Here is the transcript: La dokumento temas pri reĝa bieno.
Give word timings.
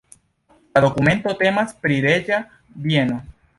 La 0.77 0.81
dokumento 0.85 1.35
temas 1.43 1.77
pri 1.85 2.01
reĝa 2.07 2.43
bieno. 2.89 3.23